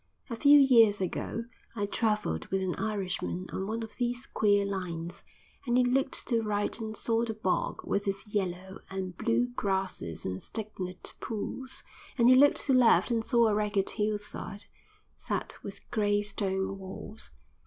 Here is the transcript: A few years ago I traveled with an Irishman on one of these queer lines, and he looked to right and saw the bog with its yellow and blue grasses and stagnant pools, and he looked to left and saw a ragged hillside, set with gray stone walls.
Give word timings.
A 0.31 0.35
few 0.35 0.59
years 0.59 0.99
ago 0.99 1.45
I 1.75 1.85
traveled 1.85 2.47
with 2.47 2.63
an 2.63 2.73
Irishman 2.75 3.45
on 3.53 3.67
one 3.67 3.83
of 3.83 3.97
these 3.97 4.25
queer 4.25 4.65
lines, 4.65 5.21
and 5.67 5.77
he 5.77 5.83
looked 5.83 6.27
to 6.29 6.41
right 6.41 6.75
and 6.79 6.97
saw 6.97 7.23
the 7.23 7.35
bog 7.35 7.81
with 7.85 8.07
its 8.07 8.25
yellow 8.27 8.79
and 8.89 9.15
blue 9.15 9.49
grasses 9.49 10.25
and 10.25 10.41
stagnant 10.41 11.13
pools, 11.19 11.83
and 12.17 12.29
he 12.29 12.35
looked 12.35 12.61
to 12.65 12.73
left 12.73 13.11
and 13.11 13.23
saw 13.23 13.45
a 13.49 13.53
ragged 13.53 13.91
hillside, 13.91 14.65
set 15.17 15.57
with 15.61 15.87
gray 15.91 16.23
stone 16.23 16.79
walls. 16.79 17.29